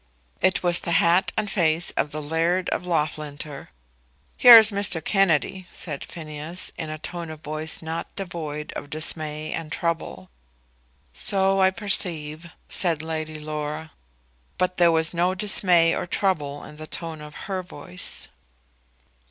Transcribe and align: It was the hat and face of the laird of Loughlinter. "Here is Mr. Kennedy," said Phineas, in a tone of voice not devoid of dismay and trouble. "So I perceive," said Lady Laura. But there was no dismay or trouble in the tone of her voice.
It 0.41 0.63
was 0.63 0.79
the 0.79 0.93
hat 0.93 1.31
and 1.37 1.47
face 1.47 1.91
of 1.91 2.09
the 2.11 2.23
laird 2.23 2.69
of 2.69 2.87
Loughlinter. 2.87 3.67
"Here 4.35 4.57
is 4.57 4.71
Mr. 4.71 4.97
Kennedy," 5.05 5.67
said 5.71 6.03
Phineas, 6.03 6.71
in 6.75 6.89
a 6.89 6.97
tone 6.97 7.29
of 7.29 7.41
voice 7.41 7.83
not 7.83 8.15
devoid 8.15 8.73
of 8.73 8.89
dismay 8.89 9.53
and 9.53 9.71
trouble. 9.71 10.31
"So 11.13 11.61
I 11.61 11.69
perceive," 11.69 12.49
said 12.67 13.03
Lady 13.03 13.37
Laura. 13.39 13.91
But 14.57 14.77
there 14.77 14.91
was 14.91 15.13
no 15.13 15.35
dismay 15.35 15.93
or 15.93 16.07
trouble 16.07 16.63
in 16.63 16.77
the 16.77 16.87
tone 16.87 17.21
of 17.21 17.35
her 17.45 17.61
voice. 17.61 18.27